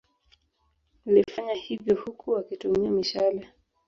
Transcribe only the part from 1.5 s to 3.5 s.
hivyo huku wakitumia mishale